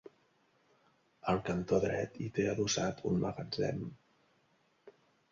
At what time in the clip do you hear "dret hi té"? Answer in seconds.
1.83-2.45